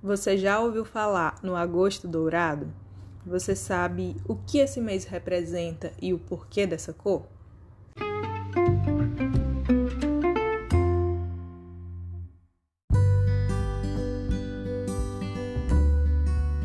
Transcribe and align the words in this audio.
Você 0.00 0.38
já 0.38 0.60
ouviu 0.60 0.84
falar 0.84 1.40
no 1.42 1.56
Agosto 1.56 2.06
Dourado? 2.06 2.72
Você 3.26 3.56
sabe 3.56 4.16
o 4.28 4.36
que 4.36 4.58
esse 4.58 4.80
mês 4.80 5.04
representa 5.04 5.92
e 6.00 6.14
o 6.14 6.18
porquê 6.20 6.68
dessa 6.68 6.92
cor? 6.92 7.26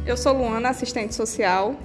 Eu 0.05 0.15
sou 0.15 0.33
Luana, 0.33 0.69
assistente 0.69 1.15
social. 1.15 1.75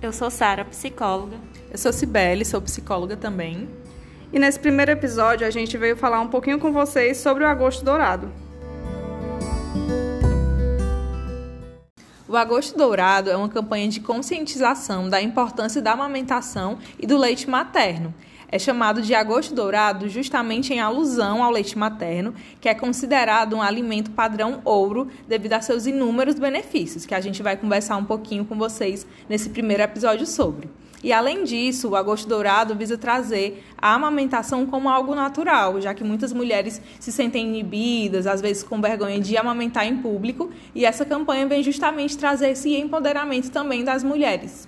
Eu 0.00 0.14
sou 0.14 0.30
Sara, 0.30 0.64
psicóloga. 0.64 1.36
Eu 1.70 1.76
sou 1.76 1.92
Cibele, 1.92 2.42
sou 2.42 2.62
psicóloga 2.62 3.18
também. 3.18 3.68
E 4.32 4.38
nesse 4.38 4.58
primeiro 4.58 4.92
episódio 4.92 5.46
a 5.46 5.50
gente 5.50 5.76
veio 5.76 5.94
falar 5.94 6.20
um 6.20 6.28
pouquinho 6.28 6.58
com 6.58 6.72
vocês 6.72 7.18
sobre 7.18 7.44
o 7.44 7.46
Agosto 7.46 7.84
Dourado. 7.84 8.43
O 12.34 12.36
Agosto 12.36 12.76
Dourado 12.76 13.30
é 13.30 13.36
uma 13.36 13.48
campanha 13.48 13.86
de 13.86 14.00
conscientização 14.00 15.08
da 15.08 15.22
importância 15.22 15.80
da 15.80 15.92
amamentação 15.92 16.78
e 16.98 17.06
do 17.06 17.16
leite 17.16 17.48
materno. 17.48 18.12
É 18.48 18.58
chamado 18.58 19.00
de 19.00 19.14
Agosto 19.14 19.54
Dourado 19.54 20.08
justamente 20.08 20.74
em 20.74 20.80
alusão 20.80 21.44
ao 21.44 21.52
leite 21.52 21.78
materno, 21.78 22.34
que 22.60 22.68
é 22.68 22.74
considerado 22.74 23.54
um 23.54 23.62
alimento 23.62 24.10
padrão 24.10 24.60
ouro 24.64 25.08
devido 25.28 25.52
a 25.52 25.60
seus 25.60 25.86
inúmeros 25.86 26.34
benefícios, 26.34 27.06
que 27.06 27.14
a 27.14 27.20
gente 27.20 27.40
vai 27.40 27.56
conversar 27.56 27.96
um 27.98 28.04
pouquinho 28.04 28.44
com 28.44 28.58
vocês 28.58 29.06
nesse 29.28 29.50
primeiro 29.50 29.84
episódio 29.84 30.26
sobre. 30.26 30.68
E 31.04 31.12
além 31.12 31.44
disso, 31.44 31.90
o 31.90 31.96
agosto 31.96 32.26
dourado 32.26 32.74
visa 32.74 32.96
trazer 32.96 33.62
a 33.76 33.92
amamentação 33.92 34.64
como 34.64 34.88
algo 34.88 35.14
natural, 35.14 35.78
já 35.78 35.92
que 35.92 36.02
muitas 36.02 36.32
mulheres 36.32 36.80
se 36.98 37.12
sentem 37.12 37.46
inibidas, 37.46 38.26
às 38.26 38.40
vezes 38.40 38.62
com 38.62 38.80
vergonha 38.80 39.20
de 39.20 39.36
amamentar 39.36 39.86
em 39.86 39.98
público, 39.98 40.50
e 40.74 40.86
essa 40.86 41.04
campanha 41.04 41.46
vem 41.46 41.62
justamente 41.62 42.16
trazer 42.16 42.52
esse 42.52 42.74
empoderamento 42.74 43.50
também 43.50 43.84
das 43.84 44.02
mulheres. 44.02 44.66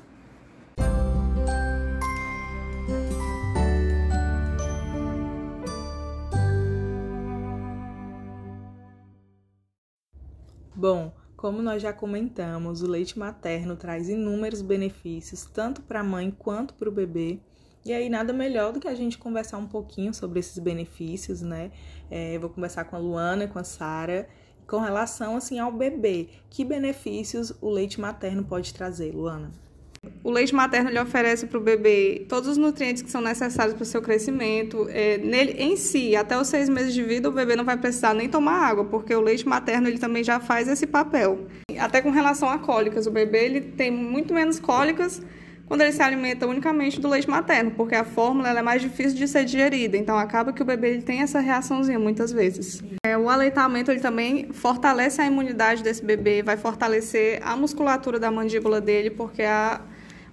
Bom, 10.74 11.10
como 11.36 11.60
nós 11.60 11.82
já 11.82 11.92
comentamos, 11.92 12.82
o 12.82 12.86
leite 12.86 13.18
materno 13.18 13.76
traz 13.76 14.08
inúmeros 14.08 14.62
benefícios, 14.62 15.44
tanto 15.44 15.82
para 15.82 16.00
a 16.00 16.04
mãe 16.04 16.30
quanto 16.30 16.74
para 16.74 16.88
o 16.88 16.92
bebê. 16.92 17.40
E 17.84 17.92
aí, 17.92 18.08
nada 18.08 18.32
melhor 18.32 18.72
do 18.72 18.80
que 18.80 18.88
a 18.88 18.94
gente 18.94 19.18
conversar 19.18 19.58
um 19.58 19.66
pouquinho 19.66 20.12
sobre 20.12 20.40
esses 20.40 20.58
benefícios, 20.58 21.42
né? 21.42 21.70
É, 22.10 22.38
vou 22.38 22.50
conversar 22.50 22.84
com 22.84 22.96
a 22.96 22.98
Luana 22.98 23.46
com 23.46 23.58
a 23.58 23.64
Sara 23.64 24.28
com 24.66 24.80
relação 24.80 25.36
assim 25.36 25.58
ao 25.58 25.70
bebê. 25.70 26.28
Que 26.50 26.64
benefícios 26.64 27.52
o 27.60 27.70
leite 27.70 28.00
materno 28.00 28.44
pode 28.44 28.74
trazer, 28.74 29.14
Luana? 29.14 29.52
O 30.22 30.30
leite 30.30 30.54
materno 30.54 30.90
ele 30.90 30.98
oferece 30.98 31.46
para 31.46 31.58
o 31.58 31.60
bebê 31.60 32.24
todos 32.28 32.48
os 32.48 32.56
nutrientes 32.56 33.02
que 33.02 33.10
são 33.10 33.20
necessários 33.20 33.74
para 33.74 33.82
o 33.82 33.86
seu 33.86 34.02
crescimento. 34.02 34.86
É, 34.90 35.18
nele, 35.18 35.52
em 35.58 35.76
si, 35.76 36.16
até 36.16 36.38
os 36.38 36.48
seis 36.48 36.68
meses 36.68 36.92
de 36.94 37.02
vida, 37.02 37.28
o 37.28 37.32
bebê 37.32 37.56
não 37.56 37.64
vai 37.64 37.76
precisar 37.76 38.14
nem 38.14 38.28
tomar 38.28 38.54
água, 38.54 38.84
porque 38.84 39.14
o 39.14 39.20
leite 39.20 39.46
materno 39.46 39.88
ele 39.88 39.98
também 39.98 40.24
já 40.24 40.40
faz 40.40 40.68
esse 40.68 40.86
papel. 40.86 41.46
Até 41.78 42.00
com 42.00 42.10
relação 42.10 42.48
a 42.48 42.58
cólicas, 42.58 43.06
o 43.06 43.10
bebê 43.10 43.44
ele 43.44 43.60
tem 43.60 43.90
muito 43.90 44.32
menos 44.32 44.58
cólicas 44.58 45.22
quando 45.66 45.80
ele 45.80 45.92
se 45.92 46.02
alimenta 46.02 46.46
unicamente 46.46 47.00
do 47.00 47.08
leite 47.08 47.28
materno, 47.28 47.72
porque 47.72 47.94
a 47.94 48.04
fórmula 48.04 48.48
é 48.48 48.62
mais 48.62 48.80
difícil 48.80 49.18
de 49.18 49.26
ser 49.26 49.44
digerida, 49.44 49.96
então 49.96 50.16
acaba 50.16 50.52
que 50.52 50.62
o 50.62 50.64
bebê 50.64 50.90
ele 50.90 51.02
tem 51.02 51.22
essa 51.22 51.40
reaçãozinha 51.40 51.98
muitas 51.98 52.32
vezes. 52.32 52.82
É, 53.04 53.18
o 53.18 53.28
aleitamento 53.28 53.90
ele 53.90 54.00
também 54.00 54.52
fortalece 54.52 55.20
a 55.20 55.26
imunidade 55.26 55.82
desse 55.82 56.04
bebê, 56.04 56.42
vai 56.42 56.56
fortalecer 56.56 57.40
a 57.42 57.56
musculatura 57.56 58.18
da 58.18 58.30
mandíbula 58.30 58.80
dele, 58.80 59.10
porque 59.10 59.42
a 59.42 59.80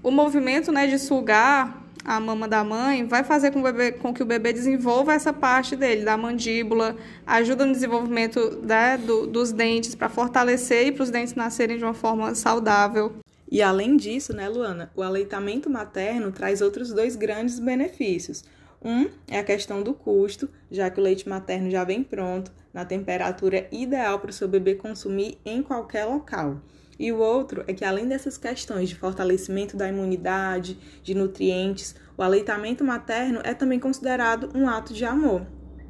o 0.03 0.11
movimento 0.11 0.71
né, 0.71 0.85
de 0.85 0.99
sugar 0.99 1.81
a 2.05 2.19
mama 2.19 2.47
da 2.49 2.63
mãe 2.63 3.05
vai 3.05 3.23
fazer 3.23 3.51
com, 3.51 3.61
bebê, 3.61 3.93
com, 3.93 4.13
que 4.13 4.21
o 4.21 4.25
bebê 4.25 4.51
desenvolva 4.51 5.13
essa 5.13 5.31
parte 5.31 5.73
dele, 5.75 6.03
da 6.03 6.17
mandíbula, 6.17 6.97
ajuda 7.25 7.65
no 7.65 7.71
desenvolvimento 7.71 8.59
né, 8.61 8.97
do, 8.97 9.25
dos 9.25 9.53
dentes, 9.53 9.95
para 9.95 10.09
fortalecer 10.09 10.87
e 10.87 10.91
para 10.91 11.03
os 11.03 11.09
dentes 11.09 11.33
nascerem 11.33 11.77
de 11.77 11.83
uma 11.83 11.93
forma 11.93 12.35
saudável. 12.35 13.13
E 13.49 13.61
além 13.61 13.95
disso, 13.95 14.33
né, 14.33 14.49
Luana, 14.49 14.91
o 14.95 15.01
aleitamento 15.01 15.69
materno 15.69 16.31
traz 16.31 16.61
outros 16.61 16.91
dois 16.91 17.15
grandes 17.15 17.57
benefícios. 17.59 18.43
Um 18.83 19.07
é 19.29 19.39
a 19.39 19.43
questão 19.43 19.81
do 19.81 19.93
custo, 19.93 20.49
já 20.69 20.89
que 20.89 20.99
o 20.99 21.03
leite 21.03 21.29
materno 21.29 21.71
já 21.71 21.85
vem 21.85 22.03
pronto, 22.03 22.51
na 22.73 22.83
temperatura 22.83 23.65
ideal 23.71 24.19
para 24.19 24.31
o 24.31 24.33
seu 24.33 24.47
bebê 24.47 24.75
consumir 24.75 25.37
em 25.45 25.63
qualquer 25.63 26.03
local. 26.03 26.59
E 26.99 27.11
o 27.11 27.17
outro 27.17 27.63
é 27.67 27.73
que, 27.73 27.83
além 27.83 28.07
dessas 28.07 28.37
questões 28.37 28.89
de 28.89 28.95
fortalecimento 28.95 29.75
da 29.75 29.87
imunidade, 29.87 30.77
de 31.03 31.13
nutrientes, 31.13 31.95
o 32.17 32.21
aleitamento 32.21 32.83
materno 32.83 33.41
é 33.43 33.53
também 33.53 33.79
considerado 33.79 34.49
um 34.55 34.67
ato 34.67 34.93
de 34.93 35.05
amor. 35.05 35.45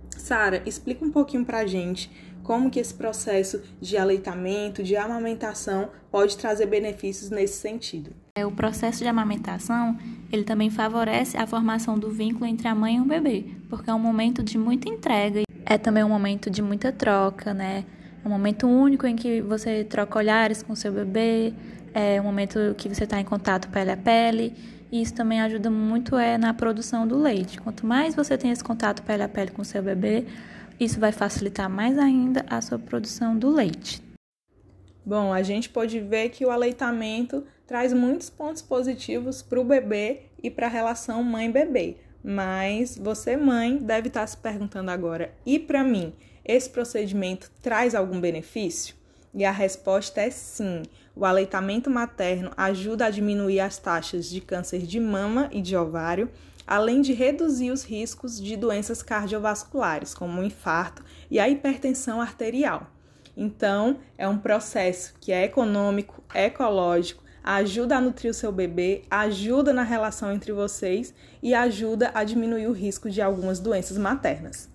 Sara, 0.09 0.61
explica 0.65 1.03
um 1.03 1.11
pouquinho 1.11 1.43
pra 1.43 1.65
gente 1.65 2.09
como 2.43 2.69
que 2.69 2.79
esse 2.79 2.93
processo 2.93 3.61
de 3.79 3.97
aleitamento, 3.97 4.83
de 4.83 4.95
amamentação 4.95 5.89
pode 6.11 6.37
trazer 6.37 6.65
benefícios 6.65 7.29
nesse 7.29 7.59
sentido. 7.59 8.11
É, 8.35 8.45
o 8.45 8.51
processo 8.51 8.99
de 8.99 9.07
amamentação, 9.07 9.97
ele 10.31 10.43
também 10.43 10.69
favorece 10.69 11.37
a 11.37 11.47
formação 11.47 11.97
do 11.97 12.09
vínculo 12.09 12.45
entre 12.45 12.67
a 12.67 12.75
mãe 12.75 12.97
e 12.97 13.01
o 13.01 13.05
bebê, 13.05 13.45
porque 13.69 13.89
é 13.89 13.93
um 13.93 13.99
momento 13.99 14.43
de 14.43 14.57
muita 14.57 14.89
entrega, 14.89 15.43
é 15.65 15.77
também 15.77 16.03
um 16.03 16.09
momento 16.09 16.49
de 16.49 16.61
muita 16.61 16.91
troca, 16.91 17.53
né? 17.53 17.85
Um 18.25 18.29
momento 18.29 18.67
único 18.67 19.05
em 19.05 19.15
que 19.15 19.41
você 19.41 19.83
troca 19.83 20.17
olhares 20.17 20.63
com 20.63 20.75
seu 20.75 20.91
bebê, 20.91 21.53
é 21.93 22.19
um 22.19 22.23
momento 22.23 22.73
que 22.77 22.87
você 22.87 23.03
está 23.03 23.19
em 23.19 23.25
contato 23.25 23.69
pele 23.69 23.91
a 23.91 23.97
pele. 23.97 24.53
E 24.91 25.01
isso 25.01 25.13
também 25.13 25.41
ajuda 25.41 25.69
muito 25.69 26.15
é 26.15 26.37
na 26.37 26.53
produção 26.53 27.07
do 27.07 27.17
leite. 27.17 27.59
Quanto 27.59 27.85
mais 27.85 28.15
você 28.15 28.37
tem 28.37 28.51
esse 28.51 28.63
contato 28.63 29.01
pele 29.03 29.23
a 29.23 29.27
pele 29.27 29.51
com 29.51 29.63
seu 29.63 29.81
bebê, 29.81 30.25
isso 30.79 30.99
vai 30.99 31.11
facilitar 31.11 31.69
mais 31.69 31.97
ainda 31.97 32.45
a 32.49 32.61
sua 32.61 32.79
produção 32.79 33.37
do 33.37 33.49
leite. 33.49 34.01
Bom, 35.05 35.33
a 35.33 35.41
gente 35.43 35.69
pode 35.69 35.99
ver 35.99 36.29
que 36.29 36.45
o 36.45 36.49
aleitamento 36.49 37.43
traz 37.67 37.91
muitos 37.91 38.29
pontos 38.29 38.61
positivos 38.61 39.41
para 39.41 39.59
o 39.59 39.65
bebê 39.65 40.21
e 40.41 40.49
para 40.49 40.67
a 40.67 40.69
relação 40.69 41.23
mãe-bebê. 41.23 41.97
Mas 42.23 42.97
você, 42.97 43.35
mãe, 43.35 43.77
deve 43.77 44.07
estar 44.07 44.25
se 44.25 44.37
perguntando 44.37 44.91
agora: 44.91 45.33
e 45.45 45.59
para 45.59 45.83
mim? 45.83 46.13
Esse 46.45 46.69
procedimento 46.69 47.49
traz 47.61 47.95
algum 47.95 48.19
benefício? 48.19 48.95
E 49.33 49.45
a 49.45 49.51
resposta 49.51 50.21
é 50.21 50.29
sim. 50.29 50.83
O 51.15 51.25
aleitamento 51.25 51.89
materno 51.89 52.51
ajuda 52.57 53.05
a 53.05 53.09
diminuir 53.09 53.61
as 53.61 53.77
taxas 53.77 54.29
de 54.29 54.41
câncer 54.41 54.81
de 54.81 54.99
mama 54.99 55.49
e 55.51 55.61
de 55.61 55.75
ovário, 55.75 56.29
além 56.67 57.01
de 57.01 57.13
reduzir 57.13 57.71
os 57.71 57.83
riscos 57.83 58.41
de 58.41 58.57
doenças 58.57 59.01
cardiovasculares, 59.01 60.13
como 60.13 60.41
o 60.41 60.43
infarto 60.43 61.03
e 61.31 61.39
a 61.39 61.47
hipertensão 61.47 62.21
arterial. 62.21 62.87
Então, 63.37 63.99
é 64.17 64.27
um 64.27 64.37
processo 64.37 65.13
que 65.19 65.31
é 65.31 65.45
econômico, 65.45 66.23
ecológico, 66.33 67.23
ajuda 67.43 67.97
a 67.97 68.01
nutrir 68.01 68.31
o 68.31 68.33
seu 68.33 68.51
bebê, 68.51 69.03
ajuda 69.09 69.73
na 69.73 69.83
relação 69.83 70.31
entre 70.31 70.51
vocês 70.51 71.13
e 71.41 71.53
ajuda 71.53 72.11
a 72.13 72.23
diminuir 72.23 72.67
o 72.67 72.73
risco 72.73 73.09
de 73.09 73.21
algumas 73.21 73.59
doenças 73.59 73.97
maternas. 73.97 74.72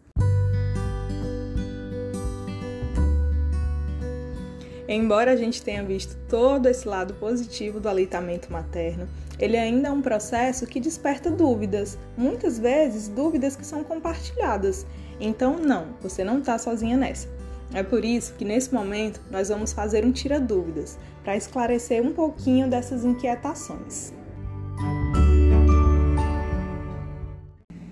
Embora 4.88 5.32
a 5.32 5.36
gente 5.36 5.62
tenha 5.62 5.84
visto 5.84 6.16
todo 6.30 6.66
esse 6.66 6.88
lado 6.88 7.12
positivo 7.14 7.78
do 7.78 7.90
aleitamento 7.90 8.50
materno, 8.50 9.06
ele 9.38 9.58
ainda 9.58 9.88
é 9.88 9.90
um 9.90 10.00
processo 10.00 10.66
que 10.66 10.80
desperta 10.80 11.30
dúvidas, 11.30 11.98
muitas 12.16 12.58
vezes 12.58 13.06
dúvidas 13.06 13.54
que 13.54 13.66
são 13.66 13.84
compartilhadas. 13.84 14.86
Então, 15.20 15.58
não, 15.58 15.88
você 16.00 16.24
não 16.24 16.38
está 16.38 16.56
sozinha 16.56 16.96
nessa. 16.96 17.28
É 17.74 17.82
por 17.82 18.02
isso 18.02 18.32
que 18.38 18.46
nesse 18.46 18.72
momento 18.72 19.20
nós 19.30 19.50
vamos 19.50 19.74
fazer 19.74 20.06
um 20.06 20.10
tira-dúvidas 20.10 20.98
para 21.22 21.36
esclarecer 21.36 22.02
um 22.02 22.14
pouquinho 22.14 22.66
dessas 22.66 23.04
inquietações. 23.04 24.14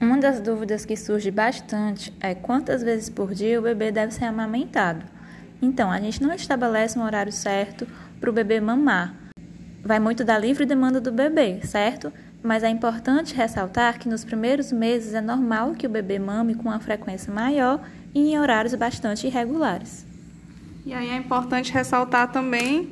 Uma 0.00 0.16
das 0.16 0.40
dúvidas 0.40 0.86
que 0.86 0.96
surge 0.96 1.30
bastante 1.30 2.10
é 2.20 2.34
quantas 2.34 2.82
vezes 2.82 3.10
por 3.10 3.34
dia 3.34 3.58
o 3.58 3.62
bebê 3.62 3.92
deve 3.92 4.14
ser 4.14 4.24
amamentado. 4.24 5.15
Então, 5.60 5.90
a 5.90 6.00
gente 6.00 6.22
não 6.22 6.32
estabelece 6.34 6.98
um 6.98 7.04
horário 7.04 7.32
certo 7.32 7.86
para 8.20 8.30
o 8.30 8.32
bebê 8.32 8.60
mamar. 8.60 9.14
Vai 9.82 9.98
muito 9.98 10.24
da 10.24 10.38
livre 10.38 10.66
demanda 10.66 11.00
do 11.00 11.12
bebê, 11.12 11.60
certo? 11.64 12.12
Mas 12.42 12.62
é 12.62 12.68
importante 12.68 13.34
ressaltar 13.34 13.98
que 13.98 14.08
nos 14.08 14.24
primeiros 14.24 14.70
meses 14.72 15.14
é 15.14 15.20
normal 15.20 15.72
que 15.72 15.86
o 15.86 15.90
bebê 15.90 16.18
mame 16.18 16.54
com 16.54 16.68
uma 16.68 16.80
frequência 16.80 17.32
maior 17.32 17.80
e 18.14 18.32
em 18.32 18.38
horários 18.38 18.74
bastante 18.74 19.26
irregulares. 19.26 20.04
E 20.84 20.92
aí 20.92 21.10
é 21.10 21.16
importante 21.16 21.72
ressaltar 21.72 22.30
também 22.30 22.88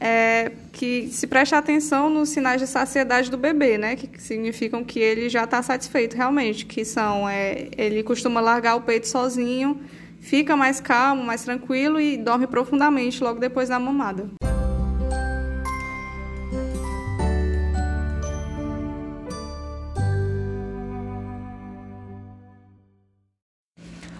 é, 0.00 0.52
que 0.72 1.08
se 1.08 1.26
preste 1.26 1.54
atenção 1.54 2.10
nos 2.10 2.30
sinais 2.30 2.60
de 2.60 2.66
saciedade 2.66 3.30
do 3.30 3.38
bebê, 3.38 3.78
né? 3.78 3.96
Que 3.96 4.20
significam 4.20 4.84
que 4.84 4.98
ele 4.98 5.28
já 5.28 5.44
está 5.44 5.62
satisfeito 5.62 6.16
realmente, 6.16 6.66
que 6.66 6.84
são 6.84 7.28
é, 7.28 7.68
ele 7.76 8.02
costuma 8.02 8.40
largar 8.40 8.76
o 8.76 8.82
peito 8.82 9.08
sozinho 9.08 9.80
fica 10.20 10.56
mais 10.56 10.80
calmo, 10.80 11.22
mais 11.22 11.44
tranquilo 11.44 12.00
e 12.00 12.16
dorme 12.16 12.46
profundamente 12.46 13.22
logo 13.22 13.38
depois 13.38 13.68
da 13.68 13.78
mamada. 13.78 14.30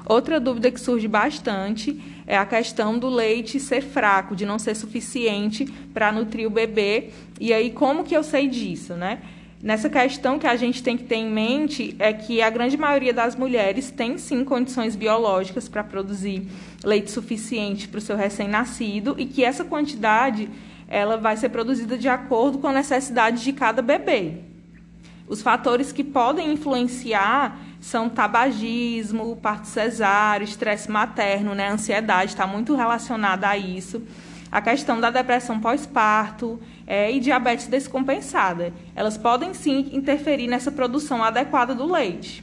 Outra 0.08 0.38
dúvida 0.38 0.70
que 0.70 0.80
surge 0.80 1.08
bastante 1.08 2.00
é 2.28 2.38
a 2.38 2.46
questão 2.46 2.96
do 2.96 3.08
leite 3.08 3.58
ser 3.58 3.82
fraco, 3.82 4.36
de 4.36 4.46
não 4.46 4.56
ser 4.56 4.76
suficiente 4.76 5.66
para 5.92 6.12
nutrir 6.12 6.46
o 6.46 6.50
bebê. 6.50 7.10
E 7.40 7.52
aí, 7.52 7.72
como 7.72 8.04
que 8.04 8.16
eu 8.16 8.22
sei 8.22 8.46
disso, 8.46 8.94
né? 8.94 9.20
Nessa 9.66 9.90
questão 9.90 10.38
que 10.38 10.46
a 10.46 10.54
gente 10.54 10.80
tem 10.80 10.96
que 10.96 11.02
ter 11.02 11.16
em 11.16 11.28
mente 11.28 11.96
é 11.98 12.12
que 12.12 12.40
a 12.40 12.48
grande 12.48 12.76
maioria 12.76 13.12
das 13.12 13.34
mulheres 13.34 13.90
tem 13.90 14.16
sim 14.16 14.44
condições 14.44 14.94
biológicas 14.94 15.68
para 15.68 15.82
produzir 15.82 16.46
leite 16.84 17.10
suficiente 17.10 17.88
para 17.88 17.98
o 17.98 18.00
seu 18.00 18.16
recém-nascido 18.16 19.16
e 19.18 19.26
que 19.26 19.42
essa 19.42 19.64
quantidade 19.64 20.48
ela 20.86 21.16
vai 21.16 21.36
ser 21.36 21.48
produzida 21.48 21.98
de 21.98 22.06
acordo 22.08 22.58
com 22.58 22.68
a 22.68 22.72
necessidade 22.72 23.42
de 23.42 23.52
cada 23.52 23.82
bebê. 23.82 24.34
Os 25.26 25.42
fatores 25.42 25.90
que 25.90 26.04
podem 26.04 26.52
influenciar 26.52 27.58
são 27.80 28.08
tabagismo, 28.08 29.34
parto 29.34 29.66
cesáreo, 29.66 30.44
estresse 30.44 30.88
materno, 30.88 31.56
né? 31.56 31.70
A 31.70 31.72
ansiedade 31.72 32.30
está 32.30 32.46
muito 32.46 32.76
relacionada 32.76 33.48
a 33.48 33.58
isso. 33.58 34.00
A 34.56 34.62
questão 34.62 34.98
da 34.98 35.10
depressão 35.10 35.60
pós-parto 35.60 36.58
é, 36.86 37.12
e 37.12 37.20
diabetes 37.20 37.66
descompensada. 37.66 38.72
Elas 38.94 39.18
podem 39.18 39.52
sim 39.52 39.90
interferir 39.92 40.48
nessa 40.48 40.72
produção 40.72 41.22
adequada 41.22 41.74
do 41.74 41.84
leite. 41.84 42.42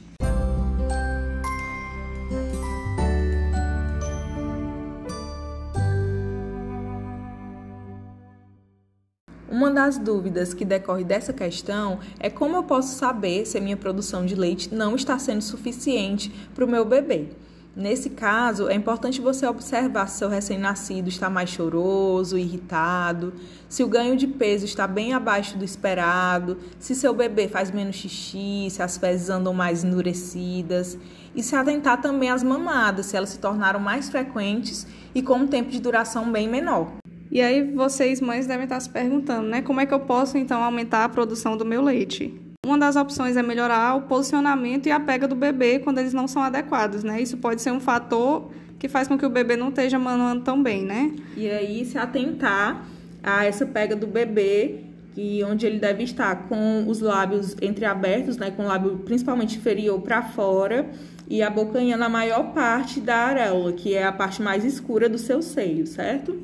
Uma 9.50 9.72
das 9.72 9.98
dúvidas 9.98 10.54
que 10.54 10.64
decorre 10.64 11.02
dessa 11.02 11.32
questão 11.32 11.98
é 12.20 12.30
como 12.30 12.54
eu 12.54 12.62
posso 12.62 12.96
saber 12.96 13.44
se 13.44 13.58
a 13.58 13.60
minha 13.60 13.76
produção 13.76 14.24
de 14.24 14.36
leite 14.36 14.72
não 14.72 14.94
está 14.94 15.18
sendo 15.18 15.42
suficiente 15.42 16.30
para 16.54 16.64
o 16.64 16.68
meu 16.68 16.84
bebê. 16.84 17.30
Nesse 17.76 18.10
caso, 18.10 18.68
é 18.68 18.74
importante 18.74 19.20
você 19.20 19.46
observar 19.48 20.06
se 20.06 20.18
seu 20.18 20.28
recém-nascido 20.28 21.08
está 21.08 21.28
mais 21.28 21.50
choroso, 21.50 22.38
irritado, 22.38 23.32
se 23.68 23.82
o 23.82 23.88
ganho 23.88 24.16
de 24.16 24.28
peso 24.28 24.64
está 24.64 24.86
bem 24.86 25.12
abaixo 25.12 25.58
do 25.58 25.64
esperado, 25.64 26.56
se 26.78 26.94
seu 26.94 27.12
bebê 27.12 27.48
faz 27.48 27.72
menos 27.72 27.96
xixi, 27.96 28.68
se 28.70 28.80
as 28.80 28.96
fezes 28.96 29.28
andam 29.28 29.52
mais 29.52 29.82
endurecidas, 29.82 30.96
e 31.34 31.42
se 31.42 31.56
atentar 31.56 32.00
também 32.00 32.30
às 32.30 32.44
mamadas, 32.44 33.06
se 33.06 33.16
elas 33.16 33.30
se 33.30 33.40
tornaram 33.40 33.80
mais 33.80 34.08
frequentes 34.08 34.86
e 35.12 35.20
com 35.20 35.38
um 35.38 35.46
tempo 35.48 35.70
de 35.70 35.80
duração 35.80 36.30
bem 36.30 36.48
menor. 36.48 36.92
E 37.28 37.42
aí 37.42 37.72
vocês, 37.72 38.20
mães, 38.20 38.46
devem 38.46 38.64
estar 38.64 38.78
se 38.78 38.88
perguntando, 38.88 39.48
né? 39.48 39.60
Como 39.60 39.80
é 39.80 39.86
que 39.86 39.92
eu 39.92 39.98
posso, 39.98 40.38
então, 40.38 40.62
aumentar 40.62 41.02
a 41.02 41.08
produção 41.08 41.56
do 41.56 41.64
meu 41.64 41.82
leite? 41.82 42.43
Uma 42.64 42.78
das 42.78 42.96
opções 42.96 43.36
é 43.36 43.42
melhorar 43.42 43.94
o 43.94 44.02
posicionamento 44.02 44.86
e 44.86 44.90
a 44.90 44.98
pega 44.98 45.28
do 45.28 45.34
bebê 45.34 45.78
quando 45.78 45.98
eles 45.98 46.14
não 46.14 46.26
são 46.26 46.42
adequados, 46.42 47.04
né? 47.04 47.20
Isso 47.20 47.36
pode 47.36 47.60
ser 47.60 47.70
um 47.70 47.80
fator 47.80 48.50
que 48.78 48.88
faz 48.88 49.06
com 49.06 49.18
que 49.18 49.26
o 49.26 49.30
bebê 49.30 49.56
não 49.56 49.68
esteja 49.68 49.98
manuando 49.98 50.42
tão 50.42 50.62
bem, 50.62 50.82
né? 50.82 51.12
E 51.36 51.48
aí 51.48 51.84
se 51.84 51.98
atentar 51.98 52.86
a 53.22 53.44
essa 53.44 53.66
pega 53.66 53.94
do 53.94 54.06
bebê 54.06 54.80
e 55.16 55.44
onde 55.44 55.66
ele 55.66 55.78
deve 55.78 56.02
estar 56.02 56.48
com 56.48 56.84
os 56.88 57.00
lábios 57.00 57.54
entreabertos, 57.62 58.36
né, 58.36 58.50
com 58.50 58.64
o 58.64 58.66
lábio 58.66 58.98
principalmente 59.04 59.58
inferior 59.58 60.00
para 60.00 60.22
fora 60.22 60.90
e 61.28 61.42
a 61.42 61.48
bocanha 61.48 61.96
na 61.96 62.08
maior 62.08 62.52
parte 62.52 63.00
da 63.00 63.16
areola, 63.16 63.72
que 63.72 63.94
é 63.94 64.04
a 64.04 64.12
parte 64.12 64.42
mais 64.42 64.64
escura 64.64 65.08
do 65.08 65.18
seu 65.18 65.40
seio, 65.40 65.86
certo? 65.86 66.36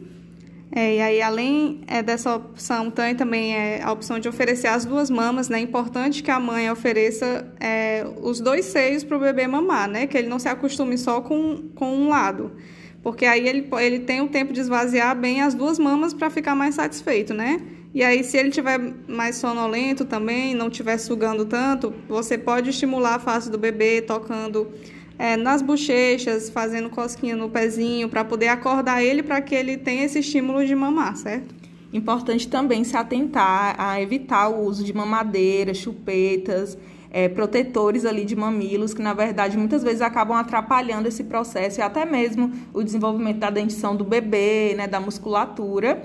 É, 0.73 0.97
e 0.97 1.01
aí, 1.01 1.21
além 1.21 1.81
é, 1.89 2.01
dessa 2.01 2.37
opção, 2.37 2.91
tem 2.91 3.15
também 3.17 3.57
é, 3.57 3.83
a 3.83 3.91
opção 3.91 4.21
de 4.21 4.29
oferecer 4.29 4.69
as 4.69 4.85
duas 4.85 5.11
mamas, 5.11 5.49
né? 5.49 5.59
É 5.59 5.63
importante 5.63 6.23
que 6.23 6.31
a 6.31 6.39
mãe 6.39 6.71
ofereça 6.71 7.53
é, 7.59 8.07
os 8.23 8.41
dois 8.41 8.67
seios 8.67 9.03
para 9.03 9.17
o 9.17 9.21
bebê 9.21 9.49
mamar, 9.49 9.89
né? 9.89 10.07
Que 10.07 10.17
ele 10.17 10.29
não 10.29 10.39
se 10.39 10.49
acostume 10.49 10.97
só 10.97 11.21
com, 11.21 11.71
com 11.75 11.93
um 11.93 12.09
lado. 12.09 12.53
Porque 13.03 13.25
aí 13.25 13.49
ele, 13.49 13.69
ele 13.81 14.01
tem 14.01 14.21
o 14.21 14.29
tempo 14.29 14.53
de 14.53 14.61
esvaziar 14.61 15.17
bem 15.17 15.43
as 15.43 15.55
duas 15.55 15.77
mamas 15.79 16.15
para 16.15 16.31
ficar 16.31 16.55
mais 16.55 16.77
satisfeito, 16.77 17.35
né? 17.35 17.61
E 17.93 18.05
aí, 18.05 18.23
se 18.23 18.37
ele 18.37 18.51
tiver 18.51 18.79
mais 19.09 19.37
sonolento 19.37 20.05
também, 20.05 20.55
não 20.55 20.69
estiver 20.69 20.97
sugando 20.99 21.45
tanto, 21.45 21.93
você 22.09 22.39
pode 22.39 22.71
estimular 22.71 23.17
a 23.17 23.19
face 23.19 23.51
do 23.51 23.59
bebê 23.59 24.01
tocando 24.01 24.71
é, 25.21 25.37
nas 25.37 25.61
bochechas, 25.61 26.49
fazendo 26.49 26.89
cosquinha 26.89 27.37
no 27.37 27.51
pezinho, 27.51 28.09
para 28.09 28.25
poder 28.25 28.49
acordar 28.49 29.05
ele 29.05 29.23
para 29.23 29.43
que 29.43 29.55
ele 29.55 29.77
tenha 29.77 30.07
esse 30.07 30.21
estímulo 30.21 30.65
de 30.65 30.75
mamar, 30.75 31.15
certo? 31.15 31.55
Importante 31.93 32.49
também 32.49 32.85
se 32.85 32.97
atentar 32.97 33.75
a 33.79 34.01
evitar 34.01 34.49
o 34.49 34.65
uso 34.65 34.83
de 34.83 34.95
mamadeiras, 34.95 35.77
chupetas, 35.77 36.79
é, 37.11 37.29
protetores 37.29 38.07
ali 38.07 38.25
de 38.25 38.35
mamilos, 38.35 38.95
que 38.95 39.03
na 39.03 39.13
verdade 39.13 39.59
muitas 39.59 39.83
vezes 39.83 40.01
acabam 40.01 40.39
atrapalhando 40.39 41.07
esse 41.07 41.25
processo 41.25 41.81
e 41.81 41.83
até 41.83 42.07
mesmo 42.07 42.51
o 42.73 42.83
desenvolvimento 42.83 43.41
da 43.41 43.51
dentição 43.51 43.95
do 43.95 44.05
bebê, 44.05 44.73
né, 44.75 44.87
da 44.87 45.01
musculatura. 45.01 46.03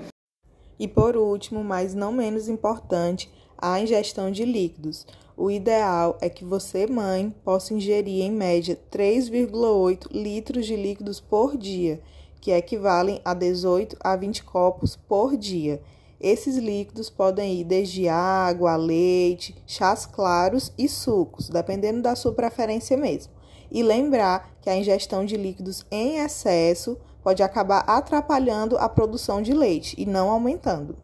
E 0.78 0.86
por 0.86 1.16
último, 1.16 1.64
mas 1.64 1.94
não 1.94 2.12
menos 2.12 2.50
importante, 2.50 3.30
a 3.58 3.80
ingestão 3.80 4.30
de 4.30 4.44
líquidos. 4.44 5.06
O 5.36 5.50
ideal 5.50 6.16
é 6.20 6.28
que 6.28 6.44
você, 6.44 6.86
mãe, 6.86 7.34
possa 7.44 7.74
ingerir 7.74 8.24
em 8.24 8.32
média 8.32 8.78
3,8 8.90 10.08
litros 10.10 10.66
de 10.66 10.74
líquidos 10.74 11.20
por 11.20 11.56
dia, 11.56 12.00
que 12.40 12.50
equivalem 12.50 13.20
a 13.24 13.34
18 13.34 13.96
a 14.00 14.16
20 14.16 14.44
copos 14.44 14.96
por 14.96 15.36
dia. 15.36 15.82
Esses 16.18 16.56
líquidos 16.56 17.10
podem 17.10 17.60
ir 17.60 17.64
desde 17.64 18.08
água, 18.08 18.76
leite, 18.76 19.54
chás 19.66 20.06
claros 20.06 20.72
e 20.78 20.88
sucos, 20.88 21.50
dependendo 21.50 22.00
da 22.00 22.16
sua 22.16 22.32
preferência 22.32 22.96
mesmo. 22.96 23.32
E 23.70 23.82
lembrar 23.82 24.56
que 24.62 24.70
a 24.70 24.76
ingestão 24.76 25.24
de 25.24 25.36
líquidos 25.36 25.84
em 25.90 26.18
excesso 26.18 26.96
pode 27.22 27.42
acabar 27.42 27.80
atrapalhando 27.80 28.78
a 28.78 28.88
produção 28.88 29.42
de 29.42 29.52
leite 29.52 29.94
e 29.98 30.06
não 30.06 30.30
aumentando. 30.30 30.96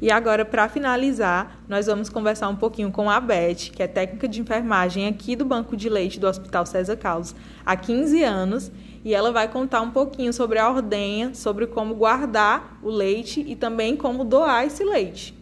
E 0.00 0.10
agora, 0.10 0.46
para 0.46 0.66
finalizar, 0.66 1.60
nós 1.68 1.86
vamos 1.86 2.08
conversar 2.08 2.48
um 2.48 2.56
pouquinho 2.56 2.90
com 2.90 3.10
a 3.10 3.20
Beth, 3.20 3.70
que 3.70 3.82
é 3.82 3.86
técnica 3.86 4.26
de 4.26 4.40
enfermagem 4.40 5.06
aqui 5.06 5.36
do 5.36 5.44
Banco 5.44 5.76
de 5.76 5.90
Leite 5.90 6.18
do 6.18 6.26
Hospital 6.26 6.64
César 6.64 6.96
Carlos 6.96 7.34
há 7.66 7.76
15 7.76 8.22
anos, 8.22 8.72
e 9.04 9.14
ela 9.14 9.30
vai 9.30 9.46
contar 9.46 9.82
um 9.82 9.90
pouquinho 9.90 10.32
sobre 10.32 10.58
a 10.58 10.70
ordenha, 10.70 11.34
sobre 11.34 11.66
como 11.66 11.94
guardar 11.94 12.78
o 12.82 12.88
leite 12.88 13.44
e 13.46 13.54
também 13.54 13.94
como 13.94 14.24
doar 14.24 14.64
esse 14.64 14.82
leite. 14.82 15.38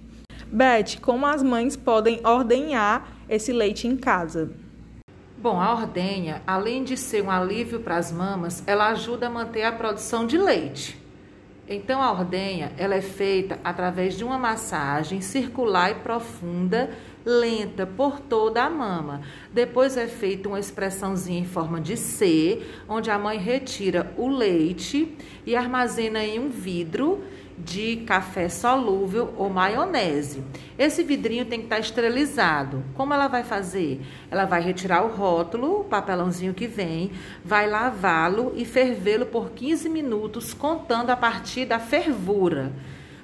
Beth, 0.46 0.98
como 1.00 1.24
as 1.24 1.40
mães 1.40 1.76
podem 1.76 2.20
ordenhar 2.26 3.16
esse 3.28 3.52
leite 3.52 3.86
em 3.86 3.96
casa? 3.96 4.50
Bom, 5.40 5.60
a 5.60 5.72
ordenha, 5.72 6.42
além 6.44 6.82
de 6.82 6.96
ser 6.96 7.22
um 7.22 7.30
alívio 7.30 7.78
para 7.78 7.96
as 7.96 8.10
mamas, 8.10 8.60
ela 8.66 8.88
ajuda 8.88 9.28
a 9.28 9.30
manter 9.30 9.62
a 9.62 9.70
produção 9.70 10.26
de 10.26 10.36
leite. 10.36 10.97
Então 11.70 12.02
a 12.02 12.10
ordenha, 12.10 12.72
ela 12.78 12.94
é 12.94 13.02
feita 13.02 13.58
através 13.62 14.16
de 14.16 14.24
uma 14.24 14.38
massagem 14.38 15.20
circular 15.20 15.90
e 15.90 15.94
profunda, 15.96 16.88
lenta 17.26 17.86
por 17.86 18.20
toda 18.20 18.62
a 18.62 18.70
mama. 18.70 19.20
Depois 19.52 19.98
é 19.98 20.06
feita 20.06 20.48
uma 20.48 20.58
expressãozinha 20.58 21.40
em 21.40 21.44
forma 21.44 21.78
de 21.78 21.94
C, 21.94 22.62
onde 22.88 23.10
a 23.10 23.18
mãe 23.18 23.36
retira 23.36 24.10
o 24.16 24.28
leite 24.28 25.14
e 25.44 25.54
armazena 25.54 26.24
em 26.24 26.38
um 26.38 26.48
vidro 26.48 27.22
de 27.64 27.96
café 28.06 28.48
solúvel 28.48 29.34
ou 29.36 29.50
maionese. 29.50 30.42
Esse 30.78 31.02
vidrinho 31.02 31.44
tem 31.44 31.60
que 31.60 31.66
estar 31.66 31.78
esterilizado. 31.78 32.84
Como 32.94 33.12
ela 33.12 33.28
vai 33.28 33.42
fazer? 33.42 34.00
Ela 34.30 34.44
vai 34.44 34.60
retirar 34.60 35.04
o 35.04 35.08
rótulo, 35.08 35.80
o 35.80 35.84
papelãozinho 35.84 36.54
que 36.54 36.66
vem, 36.66 37.10
vai 37.44 37.68
lavá-lo 37.68 38.52
e 38.56 38.64
fervê-lo 38.64 39.26
por 39.26 39.50
15 39.50 39.88
minutos, 39.88 40.54
contando 40.54 41.10
a 41.10 41.16
partir 41.16 41.64
da 41.64 41.78
fervura. 41.78 42.72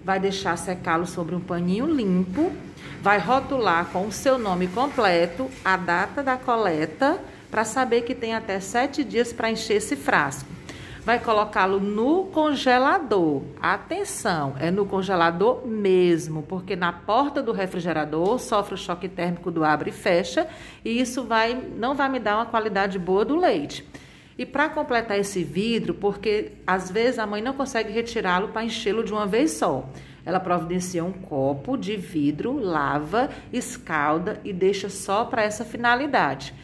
Vai 0.05 0.19
deixar 0.21 0.57
secá-lo 0.59 1.07
sobre 1.07 1.35
um 1.35 1.41
paninho 1.41 1.87
limpo, 1.87 2.53
vai 3.00 3.19
rotular 3.19 3.87
com 3.87 4.07
o 4.07 4.12
seu 4.12 4.38
nome 4.38 4.67
completo, 4.69 5.49
a 5.64 5.76
data 5.76 6.23
da 6.23 6.37
coleta, 6.37 7.19
para 7.50 7.64
saber 7.64 8.03
que 8.03 8.14
tem 8.14 8.35
até 8.35 8.59
sete 8.61 9.05
dias 9.05 9.33
para 9.33 9.50
encher 9.50 9.76
esse 9.76 9.97
frasco 9.97 10.63
vai 11.05 11.19
colocá-lo 11.19 11.79
no 11.79 12.25
congelador. 12.27 13.43
Atenção, 13.61 14.55
é 14.59 14.71
no 14.71 14.87
congelador 14.87 15.67
mesmo, 15.67 16.43
porque 16.43 16.75
na 16.75 16.93
porta 16.93 17.43
do 17.43 17.53
refrigerador 17.53 18.39
sofre 18.39 18.75
o 18.75 18.79
choque 18.79 19.09
térmico 19.09 19.51
do 19.51 19.63
abre 19.63 19.91
e 19.91 19.93
fecha, 19.93 20.49
e 20.85 20.99
isso 20.99 21.25
vai 21.25 21.55
não 21.55 21.95
vai 21.95 22.09
me 22.09 22.19
dar 22.19 22.37
uma 22.37 22.47
qualidade 22.47 22.99
boa 22.99 23.25
do 23.25 23.37
leite. 23.37 23.87
E 24.37 24.45
para 24.45 24.69
completar 24.69 25.19
esse 25.19 25.45
vidro, 25.45 25.95
porque 25.95 26.53
às 26.67 26.91
vezes 26.91 27.19
a 27.21 27.27
mãe 27.27 27.41
não 27.41 27.53
consegue 27.53 27.93
retirá-lo 27.93 28.49
para 28.49 28.65
enchê-lo 28.65 29.05
de 29.05 29.13
uma 29.13 29.27
vez 29.27 29.53
só. 29.53 29.89
Ela 30.27 30.41
providencia 30.41 31.05
um 31.05 31.13
copo 31.13 31.77
de 31.77 31.97
vidro, 31.97 32.59
lava, 32.59 33.29
escalda 33.53 34.41
e 34.43 34.53
deixa 34.53 34.89
só 34.89 35.27
para 35.27 35.43
essa 35.43 35.65
finalidade. 35.65 36.55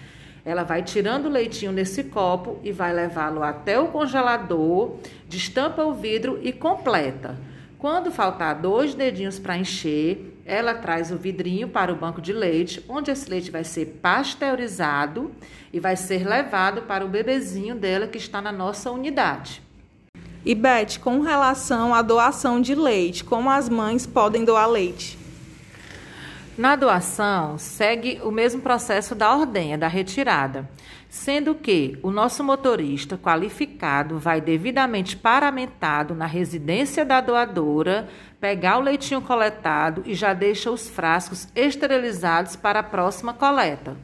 Ela 0.51 0.65
vai 0.65 0.83
tirando 0.83 1.27
o 1.27 1.31
leitinho 1.31 1.71
nesse 1.71 2.03
copo 2.03 2.59
e 2.65 2.73
vai 2.73 2.93
levá-lo 2.93 3.41
até 3.41 3.79
o 3.79 3.87
congelador, 3.87 4.97
destampa 5.29 5.85
o 5.85 5.95
vidro 5.95 6.41
e 6.43 6.53
completa. 6.53 7.39
Quando 7.79 8.11
faltar 8.11 8.57
dois 8.57 8.93
dedinhos 8.93 9.39
para 9.39 9.57
encher, 9.57 10.43
ela 10.45 10.75
traz 10.75 11.13
o 11.13 11.17
vidrinho 11.17 11.69
para 11.69 11.93
o 11.93 11.97
banco 11.97 12.21
de 12.21 12.33
leite, 12.33 12.85
onde 12.89 13.13
esse 13.13 13.31
leite 13.31 13.49
vai 13.49 13.63
ser 13.63 14.01
pasteurizado 14.03 15.31
e 15.73 15.79
vai 15.79 15.95
ser 15.95 16.27
levado 16.27 16.83
para 16.83 17.05
o 17.05 17.09
bebezinho 17.09 17.77
dela 17.77 18.09
que 18.09 18.19
está 18.19 18.43
na 18.43 18.51
nossa 18.51 18.91
unidade. 18.91 19.63
E 20.45 20.53
Beth, 20.53 20.99
com 21.01 21.21
relação 21.21 21.95
à 21.95 22.03
doação 22.03 22.61
de 22.61 22.75
leite, 22.75 23.23
como 23.23 23.49
as 23.49 23.69
mães 23.69 24.05
podem 24.05 24.45
doar 24.45 24.69
leite? 24.69 25.20
Na 26.61 26.77
doação, 26.77 27.57
segue 27.57 28.21
o 28.23 28.31
mesmo 28.31 28.61
processo 28.61 29.15
da 29.15 29.35
ordenha, 29.35 29.79
da 29.79 29.89
retirada, 29.89 30.69
sendo 31.09 31.55
que 31.55 31.99
o 32.03 32.11
nosso 32.11 32.45
motorista 32.45 33.17
qualificado 33.17 34.19
vai 34.19 34.43
devidamente 34.43 35.17
paramentado 35.17 36.15
na 36.15 36.27
residência 36.27 37.03
da 37.03 37.19
doadora, 37.23 38.11
pegar 38.39 38.77
o 38.77 38.83
leitinho 38.83 39.23
coletado 39.23 40.03
e 40.05 40.15
já 40.15 40.35
deixa 40.35 40.71
os 40.71 40.87
frascos 40.87 41.49
esterilizados 41.57 42.57
para 42.57 42.81
a 42.81 42.83
próxima 42.83 43.33
coleta. 43.33 43.97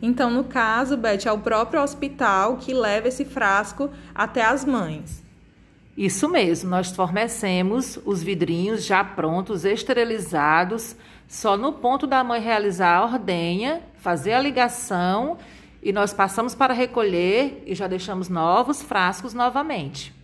Então, 0.00 0.30
no 0.30 0.44
caso, 0.44 0.96
Beth, 0.96 1.26
é 1.26 1.32
o 1.32 1.40
próprio 1.40 1.82
hospital 1.82 2.56
que 2.56 2.72
leva 2.72 3.08
esse 3.08 3.26
frasco 3.26 3.90
até 4.14 4.42
as 4.42 4.64
mães. 4.64 5.21
Isso 5.96 6.26
mesmo, 6.26 6.70
nós 6.70 6.90
fornecemos 6.90 7.98
os 8.06 8.22
vidrinhos 8.22 8.84
já 8.84 9.04
prontos, 9.04 9.66
esterilizados, 9.66 10.96
só 11.28 11.56
no 11.56 11.74
ponto 11.74 12.06
da 12.06 12.24
mãe 12.24 12.40
realizar 12.40 12.96
a 12.96 13.04
ordenha, 13.04 13.82
fazer 13.98 14.32
a 14.32 14.40
ligação 14.40 15.36
e 15.82 15.92
nós 15.92 16.14
passamos 16.14 16.54
para 16.54 16.72
recolher 16.72 17.62
e 17.66 17.74
já 17.74 17.86
deixamos 17.86 18.30
novos 18.30 18.80
frascos 18.82 19.34
novamente. 19.34 20.14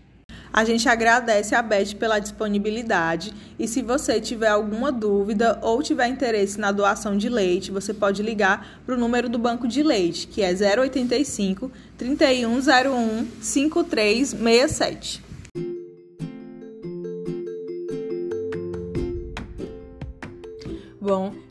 A 0.50 0.64
gente 0.64 0.88
agradece 0.88 1.54
a 1.54 1.60
Beth 1.60 1.96
pela 1.98 2.18
disponibilidade 2.18 3.34
e 3.58 3.68
se 3.68 3.82
você 3.82 4.18
tiver 4.18 4.48
alguma 4.48 4.90
dúvida 4.90 5.58
ou 5.60 5.82
tiver 5.82 6.08
interesse 6.08 6.58
na 6.58 6.72
doação 6.72 7.18
de 7.18 7.28
leite, 7.28 7.70
você 7.70 7.92
pode 7.92 8.22
ligar 8.22 8.80
para 8.86 8.94
o 8.94 8.98
número 8.98 9.28
do 9.28 9.38
banco 9.38 9.68
de 9.68 9.82
leite, 9.82 10.26
que 10.26 10.40
é 10.40 10.50
085 10.50 11.70
3101 11.98 13.28
5367. 13.42 15.27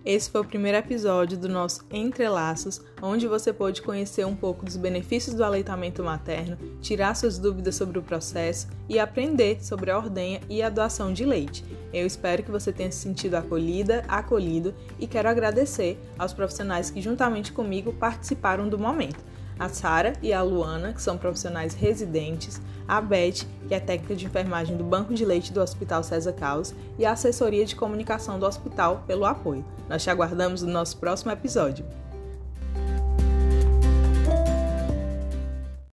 Esse 0.08 0.30
foi 0.32 0.40
o 0.40 0.46
primeiro 0.46 0.78
episódio 0.78 1.38
do 1.38 1.50
nosso 1.50 1.86
Entrelaços, 1.92 2.80
onde 3.02 3.28
você 3.28 3.52
pôde 3.52 3.82
conhecer 3.82 4.26
um 4.26 4.38
pouco 4.38 4.64
dos 4.64 4.78
benefícios 4.78 5.36
do 5.36 5.44
aleitamento 5.44 6.02
materno, 6.02 6.58
tirar 6.82 7.14
suas 7.14 7.38
dúvidas 7.38 7.76
sobre 7.76 8.00
o 8.00 8.02
processo 8.02 8.70
e 8.88 9.00
aprender 9.00 9.62
sobre 9.62 9.92
a 9.92 9.98
ordenha 9.98 10.40
e 10.50 10.64
a 10.64 10.70
doação 10.70 11.12
de 11.12 11.26
leite. 11.26 11.62
Eu 11.94 12.08
espero 12.08 12.42
que 12.42 12.50
você 12.50 12.72
tenha 12.72 12.90
se 12.90 13.00
sentido 13.00 13.36
acolhida, 13.36 14.06
acolhido 14.08 14.74
e 14.98 15.06
quero 15.08 15.28
agradecer 15.28 16.00
aos 16.18 16.32
profissionais 16.32 16.90
que 16.90 17.02
juntamente 17.02 17.52
comigo 17.52 17.92
participaram 17.92 18.70
do 18.70 18.80
momento 18.80 19.22
a 19.60 19.70
Sara 19.70 20.14
e 20.22 20.34
a 20.34 20.42
Luana, 20.42 20.94
que 20.94 21.02
são 21.02 21.18
profissionais 21.18 21.74
residentes, 21.74 22.62
a 22.88 23.02
Beth, 23.02 23.46
que 23.68 23.74
é 23.74 23.80
técnica 23.80 24.16
de 24.16 24.26
enfermagem 24.26 24.78
do 24.78 24.84
Banco 24.84 25.14
de 25.14 25.26
Leite 25.26 25.52
do 25.52 25.62
Hospital 25.62 26.04
César 26.04 26.34
Caos, 26.34 26.74
e 26.98 27.06
a 27.06 27.12
assessoria 27.12 27.66
de 27.66 27.76
comunicação 27.76 28.40
do 28.40 28.46
hospital 28.46 29.04
pelo 29.06 29.26
apoio. 29.26 29.66
Nós 29.90 30.04
te 30.04 30.10
aguardamos 30.10 30.62
no 30.62 30.72
nosso 30.72 30.98
próximo 30.98 31.32
episódio. 31.32 31.86